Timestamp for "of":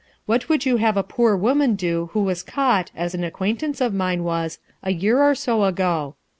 3.79-3.93